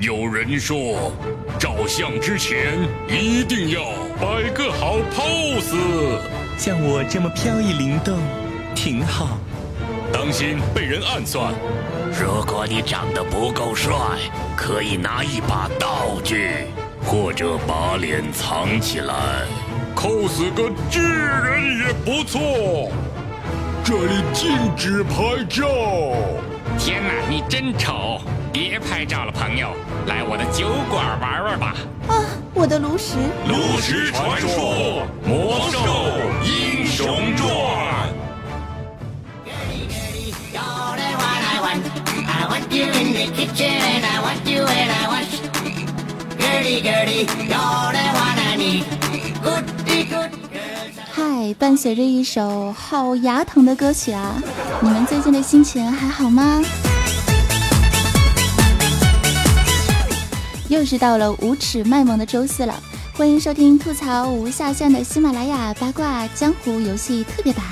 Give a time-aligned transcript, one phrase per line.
[0.00, 1.12] 有人说，
[1.58, 2.76] 照相之前
[3.08, 3.80] 一定要
[4.20, 6.18] 摆个好 pose。
[6.58, 8.18] 像我这么飘逸灵动，
[8.74, 9.38] 挺好。
[10.12, 11.54] 当心被人暗算。
[12.20, 13.94] 如果你长得不够帅，
[14.56, 16.66] 可以拿一把道具，
[17.04, 19.14] 或者把脸藏起来
[19.94, 22.90] ，cos 个巨人也不错。
[23.84, 25.66] 这里禁止拍照。
[26.78, 28.20] 天哪，你真丑！
[28.54, 29.74] 别拍照了，朋友，
[30.06, 31.74] 来我的酒馆玩玩吧。
[32.06, 32.22] 啊，
[32.54, 33.16] 我的炉石。
[33.48, 35.80] 炉石传说，魔兽
[36.44, 37.50] 英雄传。
[51.10, 54.36] 嗨，伴随着一首好牙疼的歌曲啊，
[54.80, 56.62] 你们最近的心情还好吗？
[60.74, 62.74] 又是到了无耻卖萌的周四了，
[63.16, 67.64] 欢迎收听吐槽无下限的喜马拉雅八卦江湖游戏特别版。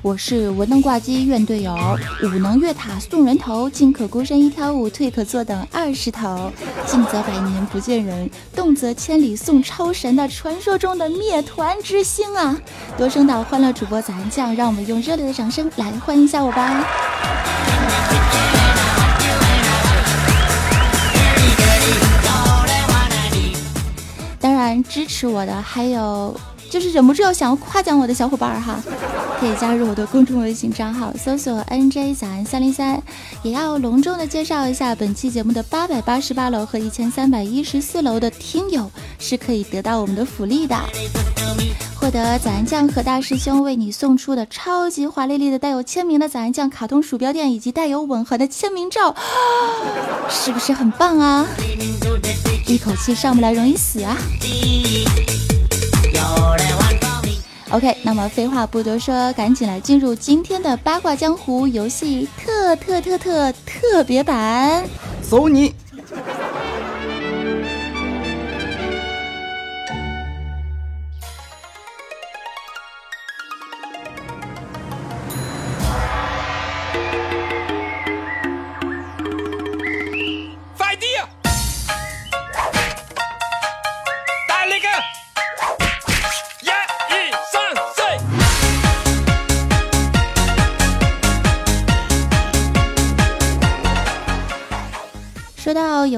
[0.00, 1.76] 我是文能挂机怨队友，
[2.22, 6.50] 武能越塔送人头，进可孤身一挑五，退可坐等二十头，
[6.86, 12.58] 静则百年不见人，动则千里送超神的传说中的灭团之星啊！
[12.96, 16.82] 多声道欢乐主播咱酱，让我们用热烈的掌声来欢迎一下我吧。
[24.82, 26.34] 支持我的还有
[26.68, 28.80] 就是忍不住要想要夸奖我的小伙伴哈，
[29.40, 33.02] 可以加入我的公众微信账号，搜索 NJ 早安三零三。
[33.42, 40.76] 也要隆重的介绍一下，本期节目的八百八十八楼和一千三百一十四楼的听友是可以得到我们的福利的，
[41.98, 49.16] 获得早安酱和大师兄为你送出的超级华丽丽的带有签名的早安酱卡通鼠标垫以及带有吻合的签名照，
[50.30, 51.44] 是不是很棒啊？
[52.70, 54.16] 一口气上不来容易死啊
[57.70, 64.88] ！OK，那么废话不多说，赶紧来进入今天的八卦江湖游戏特特特特特别版，
[65.28, 65.74] 走你！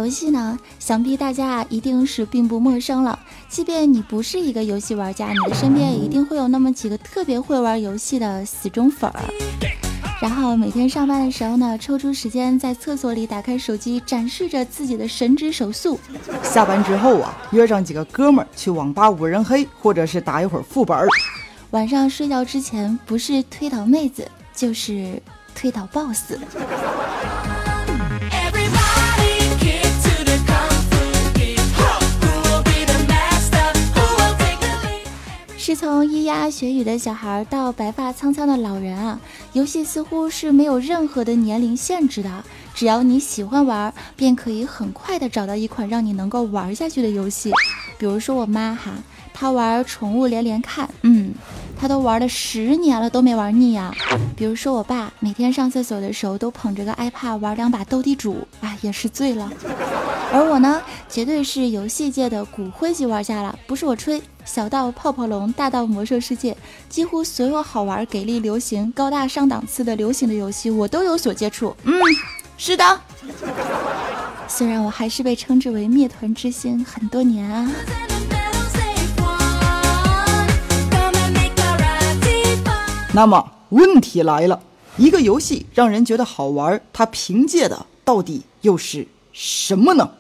[0.03, 3.17] 游戏呢，想必大家啊一定是并不陌生了。
[3.49, 9.23] 即便你不是一个游戏玩家，你的身边也一定会有那么几个特别会玩游戏的死忠粉儿。
[10.21, 16.01] 然后每天上班的时候呢，抽出时间在厕所里打开手机，展示着自己的神之手速。
[16.43, 21.07] 下班之后啊，约上几个哥们儿去网吧五人黑，或者是打一会儿副本。
[21.71, 25.23] 晚上睡觉之前，不是推倒妹子，就是
[25.55, 26.39] 推倒 BOSS。
[35.73, 39.19] 是从咿呀学语的小孩到白发苍苍的老人啊，
[39.55, 42.45] 游戏似乎是没有任何的年龄限制的，
[42.75, 47.51] 只要你喜欢玩，便可以很快的找到一款让你能够玩下去的游戏。
[47.97, 48.93] 比如说我妈哈，
[49.33, 51.33] 她玩宠物连连看，嗯。
[51.81, 53.93] 她都玩了十年了，都没玩腻啊。
[54.37, 59.51] 比如说我爸，每天上厕所的时候都捧着个 iPad 玩两把斗地主，啊，也是醉了。
[60.33, 64.21] 而我呢，绝对是游戏界的骨灰级玩家了，不是我吹。
[64.47, 66.57] 小到泡泡龙，大到魔兽世界，
[66.89, 71.77] 几乎所有好玩、给力、流行、高大上档次的流行的游戏，我都有所接触。
[71.85, 71.93] 嗯，
[72.57, 73.01] 是的。
[74.49, 77.71] 虽然我还是被称之为灭团之星很多年啊。
[83.15, 84.63] 那么问题来了，
[84.97, 90.11] 一个游戏让人觉得好玩，它凭借的到底又是什么呢？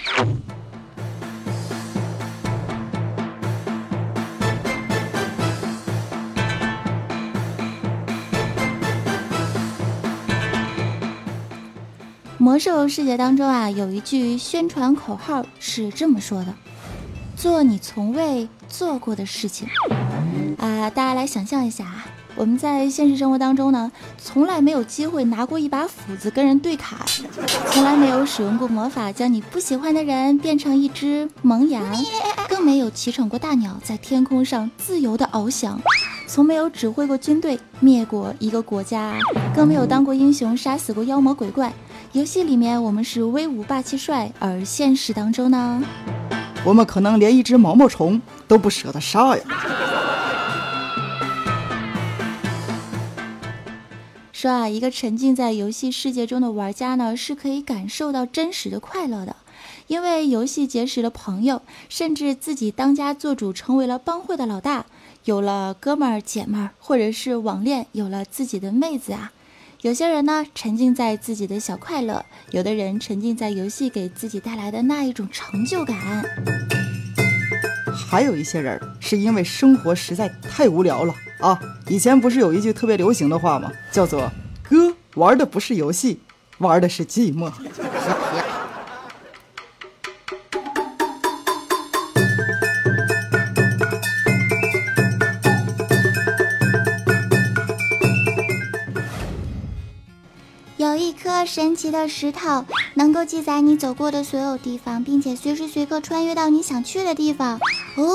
[12.38, 16.52] 魔兽世界当中啊，有一句宣传口号是这么说的
[17.36, 19.68] ：“做你从未做过的事情。”
[20.58, 22.04] 啊，大家来想象一下啊。
[22.34, 26.98] 我们在现实生活当中呢，从来没有机会拿过一把斧子跟人对砍，
[27.70, 31.84] 从来没有使用过魔法将你不喜欢的人变成一只萌羊，
[32.48, 35.80] 更没有骑乘过大鸟在天空上自由的翱翔，
[36.26, 39.14] 从没有指挥过军队，灭过一个国家，
[39.54, 41.72] 更没有当过英雄，杀死过妖魔鬼怪。
[42.12, 45.82] 游戏里面我们是威武霸气帅，而现实当中呢，
[46.64, 49.42] 我们可能连一只毛毛虫都不舍得杀呀。
[54.42, 59.36] 说啊，一个沉浸在游戏世界中的玩家呢，是可以感受到真实的快乐的，
[59.86, 64.86] 因为游戏结识了朋友，甚至自己当家做主，成为了帮会的老大，
[65.26, 69.30] 有了哥们儿姐们儿，或者是网恋，有了自己的妹子啊。
[69.82, 75.96] 有些人呢，沉浸在自己的小快乐；有的人沉浸在游戏给自己带来的那一种成就感；
[78.12, 81.14] 还有一些人是因为生活实在太无聊了。
[81.40, 83.72] 啊，以前不是有一句特别流行的话吗？
[83.90, 84.30] 叫做
[84.68, 86.20] “哥玩的不是游戏，
[86.58, 87.50] 玩的是寂寞”。
[100.76, 107.58] 有一颗神奇的石头，能够记载你走过的所有地方，并且随时随刻穿越到你想去的地方。
[107.96, 108.10] 哦，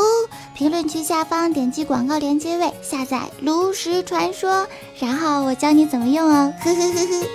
[0.55, 4.51] 评论区下方点击广告连接位下载《炉石传说》，
[4.99, 6.53] 然后我教你怎么用哦。
[6.63, 7.27] 呵呵呵呵。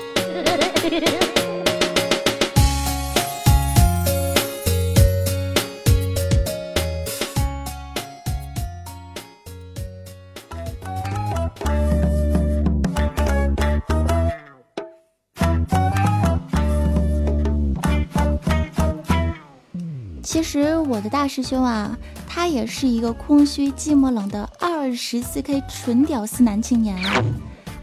[20.25, 21.97] 其实我的大师兄啊，
[22.35, 27.23] 他也是一个空虚、寂寞、冷的二十四 K 纯屌丝男青年啊。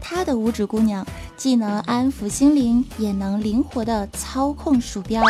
[0.00, 1.06] 他的五指姑娘
[1.36, 5.22] 既能安抚心灵，也能灵活的操控鼠标，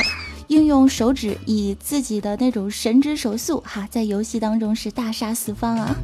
[0.49, 5.95] 运用手指以自己的那种神之手速，哈，在游戏当中是大杀四方啊。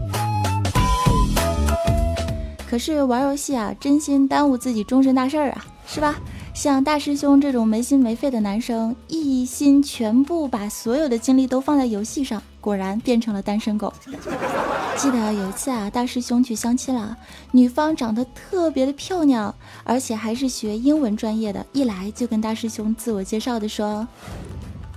[2.68, 6.16] 可是玩游戏啊，真心耽误自己终身大事儿啊，是吧？
[6.52, 13.92] 像大师兄这种没心没肺的男生，一心全部把所有的精力都放在游戏上，果然变成了单身狗。
[14.96, 17.16] 记得有一次啊，大师兄去相亲了，
[17.52, 19.54] 女方长得特别的漂亮，
[19.84, 24.08] 而且还是学英文专业的，一来就跟大师兄自我介绍的说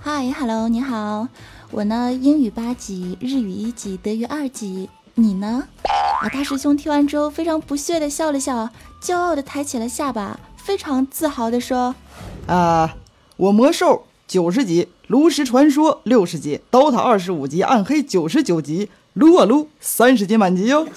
[0.03, 1.27] ：“Hi，Hello，你好，
[1.69, 8.67] 我呢英语八级，日语一级，德语二级，你呢？”啊，大师兄听完之后非常不屑的笑了笑，
[8.99, 10.39] 骄傲的抬起了下巴。
[10.55, 11.93] 非常自豪地说
[12.47, 12.95] ：“啊，
[13.37, 20.87] 我魔兽九十级，炉石传说六十级，DOTA 二十五级，暗黑九十九级，撸啊撸三十级满级哟。”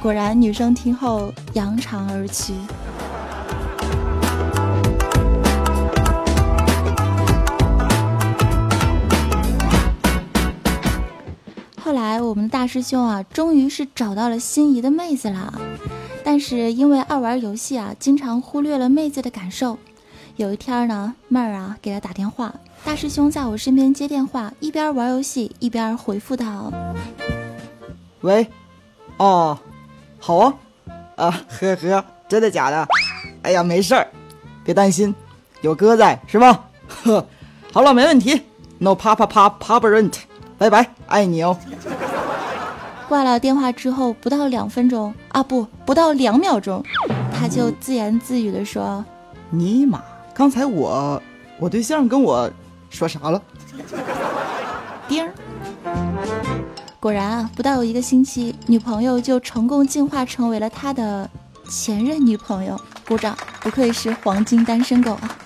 [0.00, 2.54] 果然，女生听后扬长而去。
[11.84, 15.52] 后来，我们的大师兄啊，终于是找到了心仪的妹子了。
[16.24, 19.78] 但是因为爱玩游戏啊，经常忽略了妹子的感受。
[20.36, 22.52] 有一天呢，妹儿啊给他打电话，
[22.84, 26.72] 大师兄在我身边接电话，一边玩游戏一边回复道
[28.22, 28.46] ：“喂，
[29.18, 29.58] 哦，
[30.18, 30.54] 好啊，
[31.16, 32.86] 啊呵呵，真的假的？
[33.42, 34.06] 哎呀，没事儿，
[34.64, 35.14] 别担心，
[35.60, 36.64] 有哥在是吧？
[36.88, 37.26] 呵，
[37.72, 38.40] 好了，没问题
[38.78, 40.20] ，no 啪啪啪 p a p a r e n t
[40.56, 41.56] 拜拜，爱你哦。”
[43.08, 46.82] 挂了电话之后，不到两分钟啊，不，不到两秒钟，
[47.38, 49.04] 他就自言自语的说
[49.50, 50.02] ：“尼玛，
[50.34, 51.22] 刚才我，
[51.58, 52.50] 我对象跟我
[52.90, 53.42] 说啥了？”
[55.06, 55.32] 丁儿，
[56.98, 61.28] 果然啊，不到一个星期，女朋友就成功进化成为了他的
[61.68, 62.80] 前任女朋友。
[63.06, 65.36] 鼓掌，不愧是黄金单身狗啊！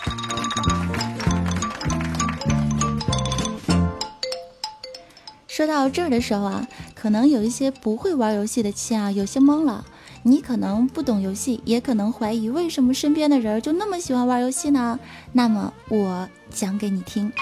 [5.49, 6.67] 说到这儿的时候啊。
[6.95, 9.85] 可能有一些不会玩游戏的亲啊，有些懵了。
[10.29, 14.99] 你可能不懂游戏，也可能怀疑为什么身边的人就那么喜欢玩游戏呢？
[15.31, 17.33] 那么我讲给你听，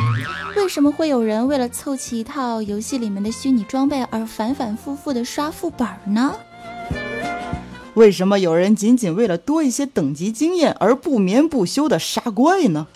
[0.55, 6.37] 为什么会有人为了凑齐一套游戏里面的虚拟装备而反反复复的刷副本呢？
[7.95, 12.88] 为什么有人仅仅为了多一些等级经验而不眠不休的杀怪呢？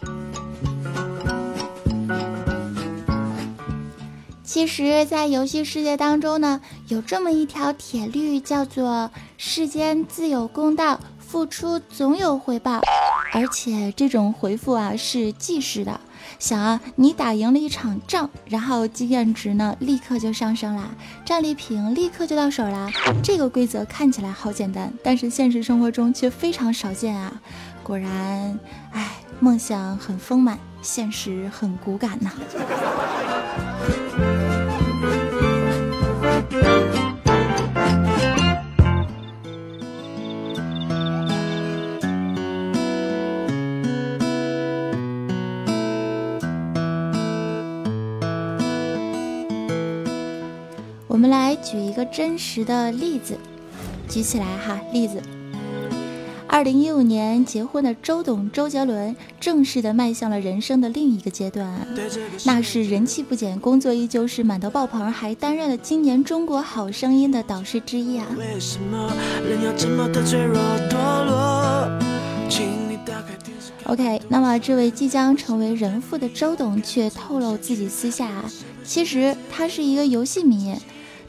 [4.48, 12.80] 其实，在游戏世界当中呢，有这么一条铁律，叫做“世间自有公道，付出总有回报”。
[13.34, 16.00] 而且这种回复啊是即时的。
[16.38, 20.88] 想啊，你打赢了一场仗，然后经验值呢立刻就上升啦，
[21.26, 22.90] 战利品立刻就到手啦。
[23.22, 27.30] 这个规则看起来好简单，但是现实生活中却非常少见啊。
[27.82, 28.58] 果然，
[28.92, 32.32] 哎，梦想很丰满，现实很骨感呐。
[51.70, 53.36] 举一个真实的例子，
[54.08, 55.20] 举起来哈，例子。
[56.46, 61.86] 二零一五年结婚的周董周杰伦正式的迈向了人生的另一个阶段，
[62.46, 68.26] 那是人气不减，工作依旧是满头爆棚，还担任了今年中国好声音的导师之一啊。
[73.84, 78.42] OK，那么这位即将成为人父的周董却透露自己私下，
[78.82, 80.74] 其实他是一个游戏迷。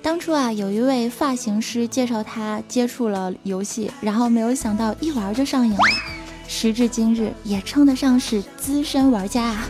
[0.01, 5.79] 当初啊，有一位发型师介绍他接触了游戏，然后没有想到一玩就上瘾了，
[6.47, 9.67] 时至今日也称得上是资深玩家啊。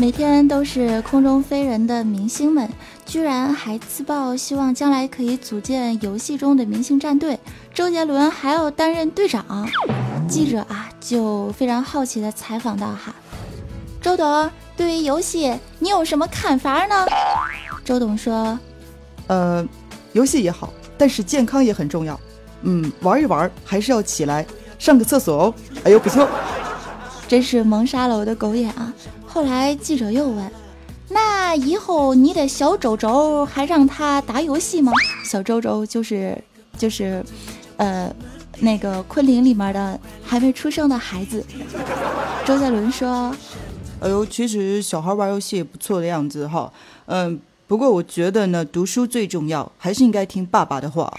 [0.00, 2.68] 每天都是空中飞人的明星们。
[3.08, 7.40] 居然还自曝希望将来可以组建游戏中的明星战队，
[7.72, 9.66] 周杰伦还要担任队长。
[10.28, 13.14] 记者啊就非常好奇的采访到哈，
[14.02, 17.06] 周董对于游戏你有什么看法呢？
[17.82, 18.58] 周董说，
[19.28, 19.66] 呃，
[20.12, 22.20] 游戏也好，但是健康也很重要。
[22.60, 24.46] 嗯，玩一玩还是要起来
[24.78, 25.54] 上个厕所哦。
[25.84, 26.28] 哎呦不错，
[27.26, 28.92] 真是蒙杀了我的狗眼啊！
[29.26, 30.52] 后来记者又问。
[31.10, 34.92] 那以后你的小周周还让他打游戏吗？
[35.24, 36.36] 小周周就是
[36.76, 37.24] 就是，
[37.78, 38.14] 呃，
[38.60, 41.44] 那个昆凌里面的还没出生的孩子。
[42.44, 43.34] 周杰伦说
[44.00, 46.70] ：“哎呦，其实小孩玩游戏也不错的样子哈。
[47.06, 51.12] 嗯，不过我觉得呢，读书最重要，还是应该听爸爸的话。”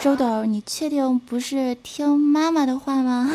[0.00, 3.30] 周董，你确定不是听妈妈的话吗？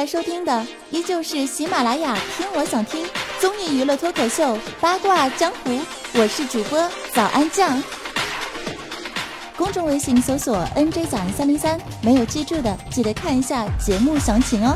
[0.00, 3.06] 在收听的依旧是喜马拉雅听我想听
[3.38, 5.78] 综艺娱乐脱口秀八卦江湖，
[6.14, 7.82] 我是主播早安酱。
[9.58, 14.74] 公众微信搜索 NJ 早安三零三，没有记住的记得看一下节目详情哦。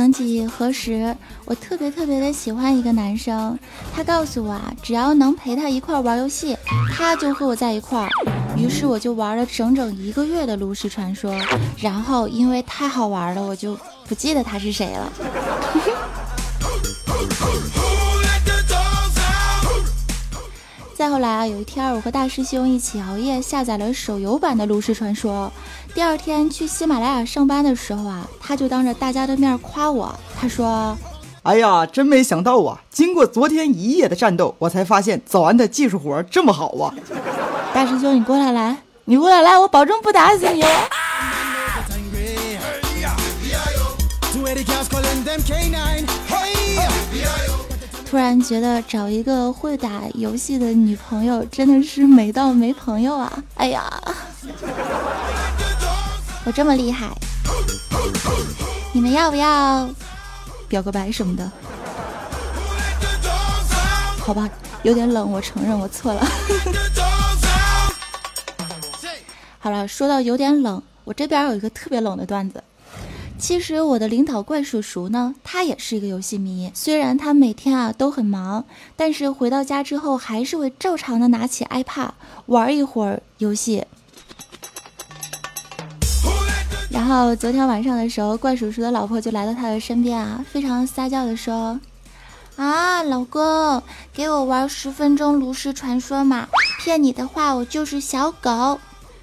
[0.00, 1.14] 曾几何时，
[1.44, 3.58] 我特别特别的喜欢一个男生，
[3.94, 6.56] 他告诉我啊，只要能陪他一块玩游戏，
[6.90, 8.08] 他就和我在一块儿。
[8.56, 11.38] 于是我就玩了整整一个月的炉石传说，
[11.76, 13.78] 然后因为太好玩了，我就
[14.08, 15.12] 不记得他是谁了。
[21.20, 25.52] 来啊，有一天我和大师兄一起熬夜下载了手游版的《炉石传说》。
[25.94, 30.96] 第二天去喜马拉雅上班的时候啊，他就当着大家的面夸我，他说
[31.44, 32.80] ：“哎呀，真没想到啊！
[32.90, 36.94] 经过昨天一夜的战斗，我才发现早安的技术活这么好啊！”
[37.72, 40.64] 大师兄，你过来来，你过来来，我保证不打死你。
[48.10, 53.32] 突然觉得找一个会打游戏的女朋友真的是美到没朋友啊！
[53.54, 53.88] 哎呀，
[56.44, 57.08] 我这么厉害，
[58.92, 59.88] 你们要不要
[60.66, 61.48] 表个白什么的？
[64.18, 64.50] 好吧，
[64.82, 66.26] 有点冷，我承认我错了。
[69.60, 72.60] 好了，说到有点冷，我这边有一个特别冷的段子。
[73.40, 76.70] 其实我的领导怪叔叔呢，他也是一个游戏迷。
[76.74, 78.64] 虽然他每天啊都很忙，
[78.96, 82.10] 但是回到家之后还是会照常的拿起 iPad
[82.46, 83.84] 玩一会儿游戏。
[86.90, 91.80] 然后昨天晚上的时候，怪叔叔的老婆就来到他的身边啊，非常撒娇的说
[92.56, 93.82] ：“啊，老公，
[94.12, 96.46] 给我玩十分钟炉石传说嘛！
[96.80, 98.78] 骗你的话，我就是小狗。”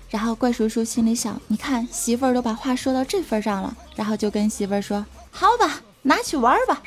[0.09, 6.81] 然后怪叔叔心里想：“你看媳妇儿都把话说到这份上了。”然后就跟媳妇儿说：“好吧，拿去玩吧。”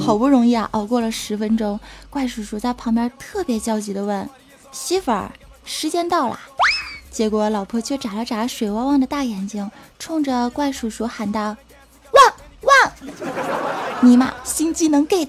[0.00, 1.78] 好不容易啊，熬过了十分钟，
[2.08, 4.28] 怪叔叔在旁边特别焦急地问
[4.72, 5.30] ：“媳妇儿，
[5.64, 6.40] 时间到了。”
[7.10, 11.56] 结果老婆却眨了眨水汪汪的大眼睛，冲着怪叔叔喊道
[12.12, 12.92] ：“汪汪！
[14.00, 15.28] 尼玛，新技能 get！”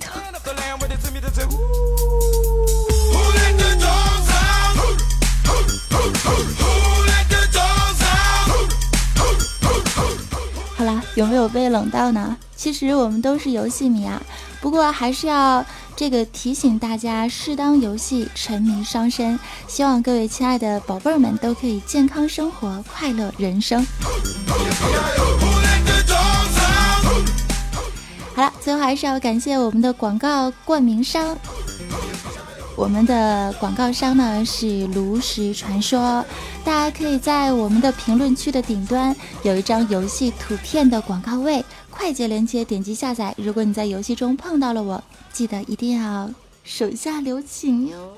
[11.19, 12.37] 有没有被冷到呢？
[12.55, 14.21] 其实我们都是游戏迷啊，
[14.61, 19.37] 不过还是要这个提醒大家，适当游戏沉迷伤身。
[19.67, 23.85] 希望各位亲爱的宝贝儿们都可以健康生活，快乐人生。
[28.33, 31.37] 好了，最后还是要感谢我们的广告冠名商。
[32.79, 36.23] 我们的广告商呢是炉石传说，
[36.63, 43.35] 大家可以在我们的评论区的顶端有一张游戏图片的广告位，快捷连接点击下载。
[43.37, 46.31] 如果你在游戏中碰到了我，记得一定要
[46.63, 48.13] 手下留情哟。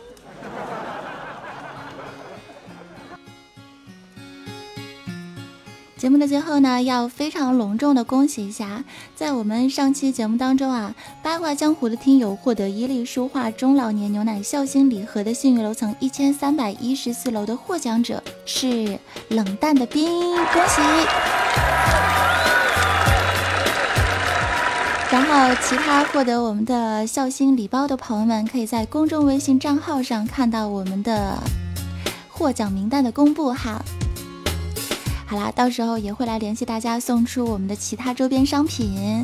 [6.01, 8.83] 节目的最后呢，要非常隆重的恭喜一下，
[9.15, 20.07] 在我们上期节目当中啊，八卦江湖的听友获得伊利书画中老年牛奶孝心礼盒的幸运楼层一千三百一十四楼的获奖者是冷淡的冰，
[20.51, 20.81] 恭喜！
[25.11, 31.37] 然后其他获得我们的孝心礼包的朋友们，可以在公众微信账号上看到我们的
[32.27, 33.79] 获奖名单的公布哈。
[35.31, 39.23] 好啦，到时候也会来联系大家送出我们的其他周边商品。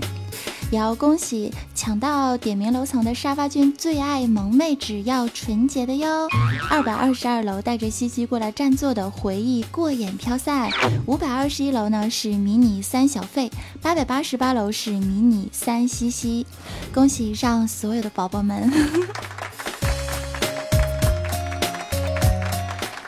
[0.72, 6.30] 也要恭喜抢到点名楼层的沙发君最爱萌妹，只要纯洁的哟。
[6.70, 10.72] 二百二十二楼带着西西过来占座的回忆过眼飘散。
[11.08, 16.46] 五百二十一楼呢是迷你三小费，八百八十八楼是迷你三西西。
[16.94, 18.72] 恭喜以上所有的宝宝们。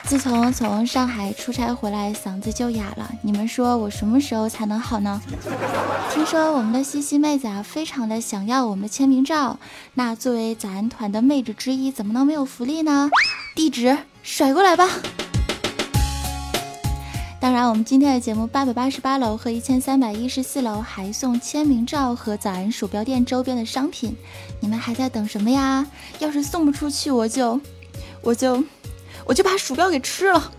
[0.10, 3.12] 自从从上海出差回来，嗓子就哑了。
[3.22, 5.22] 你们说我什么时候才能好呢？
[6.12, 9.60] 听说我们的西西妹子啊，非常的想要我们的签名照。
[9.94, 13.12] 那作为咱团的妹子之一，怎么能没有福利呢？
[13.56, 14.90] 地址甩过来吧。
[17.40, 24.18] 当然，我们今天的节目八百八十八楼和一千三百一十四楼还送签名照和早安鼠标垫周边的商品。
[24.60, 25.86] 你们还在等什么呀？
[26.18, 27.62] 要是送不出去，我就，
[28.24, 28.64] 我就。
[29.30, 30.52] 我就把鼠标给吃了。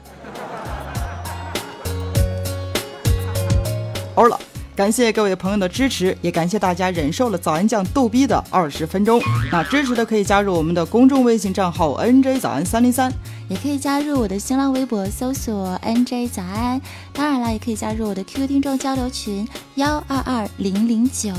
[4.15, 4.39] 欧了，
[4.77, 9.21] 感谢各位朋友的支持，也感谢大家忍受了早安酱逗逼的二十分钟。
[9.51, 13.13] 那支持的可以加入我们的公众微信账号 NJ 早安三零三，
[13.49, 16.81] 也可以加入我的新浪微博搜索 NJ 早安。
[17.13, 21.33] 当然了，也可以加入我的 QQ 听众交流群幺二二零零九。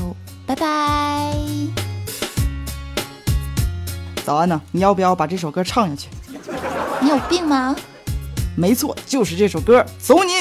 [0.44, 1.34] 拜拜。
[4.22, 4.60] 早安呢？
[4.70, 6.08] 你要不要把这首歌唱下去？
[7.02, 7.74] 你有病吗？
[8.56, 10.32] 没错，就是这首歌，走你！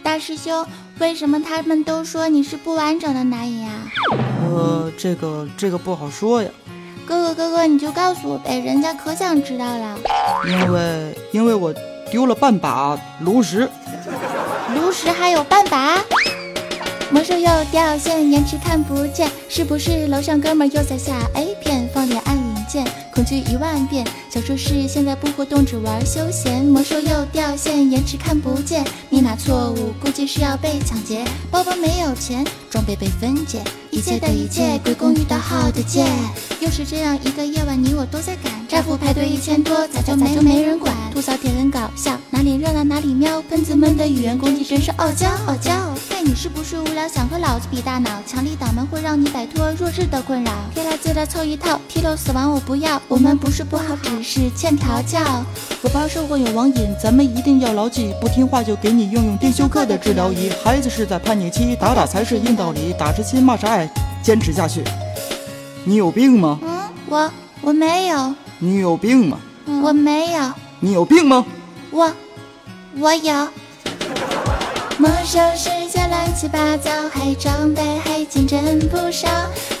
[0.00, 0.64] 大师兄，
[1.00, 3.70] 为什么他们都说你是不完整的男人呀？
[4.48, 6.48] 呃，这个这个不好说呀。
[7.04, 9.98] 哥哥哥哥，你就告诉我呗，人家可想知道了。
[10.46, 11.74] 因为因为我
[12.10, 13.68] 丢了半把炉石。
[14.74, 15.98] 炉石还有半把？
[17.10, 21.83] 魔兽又掉线，延迟看不见，是不是楼上哥们又在下 A 片？
[23.14, 26.64] 恐惧一万遍，小说是现在不活动，只玩休闲。
[26.64, 31.24] 魔兽又掉线，延迟看不见，密码错误，估计是要被抢劫。
[31.48, 36.04] 包包没有钱，装备被分解，一切的一切归功于盗号的剑。
[36.58, 40.92] 又是这样一个夜晚，你我都在赶，战俘排队一千多，咋就没没人管？
[41.12, 45.72] 吐槽点很搞笑，哪里热闹哪里喵，喷子们的语言攻击真是傲娇傲娇。
[46.24, 48.08] 嘿，你是不是无聊，想和老子比大脑？
[48.26, 50.52] 强力党门会让你摆脱弱智的困扰。
[50.74, 53.00] 给来自来凑一套，踢透死亡我不要。
[53.08, 55.20] 我们不是不好，只是欠调教。
[55.82, 60.48] 我怕社会有网瘾，咱们一定要牢记，不听话就给你用用电休克的治疗仪。
[60.64, 63.86] 孩子是在叛逆期，打打才是硬道理，打是亲，骂是爱，
[64.22, 64.82] 坚持下去。
[65.84, 66.58] 你有病吗？
[66.62, 68.34] 嗯，我我没有。
[68.58, 69.38] 你有病吗？
[69.66, 70.52] 嗯我没有。
[70.80, 71.44] 你有病吗？
[71.90, 72.10] 我
[72.96, 73.48] 我有。
[75.04, 79.28] 魔兽世界乱七八糟，还装备还竞争不少，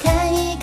[0.02, 0.53] 看一